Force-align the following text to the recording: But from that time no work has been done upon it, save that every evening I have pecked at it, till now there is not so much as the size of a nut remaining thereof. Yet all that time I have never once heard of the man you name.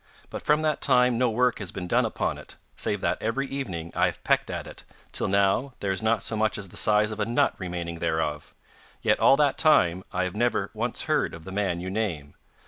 But 0.31 0.41
from 0.41 0.63
that 0.63 0.81
time 0.81 1.19
no 1.19 1.29
work 1.29 1.59
has 1.59 1.71
been 1.71 1.87
done 1.87 2.07
upon 2.07 2.39
it, 2.39 2.55
save 2.75 3.01
that 3.01 3.21
every 3.21 3.45
evening 3.45 3.91
I 3.95 4.07
have 4.07 4.23
pecked 4.23 4.49
at 4.49 4.65
it, 4.65 4.83
till 5.11 5.27
now 5.27 5.75
there 5.79 5.91
is 5.91 6.01
not 6.01 6.23
so 6.23 6.35
much 6.35 6.57
as 6.57 6.69
the 6.69 6.75
size 6.75 7.11
of 7.11 7.19
a 7.19 7.25
nut 7.27 7.53
remaining 7.59 7.99
thereof. 7.99 8.55
Yet 9.03 9.19
all 9.19 9.37
that 9.37 9.59
time 9.59 10.03
I 10.11 10.23
have 10.23 10.35
never 10.35 10.71
once 10.73 11.03
heard 11.03 11.35
of 11.35 11.43
the 11.43 11.51
man 11.51 11.79
you 11.81 11.91
name. 11.91 12.33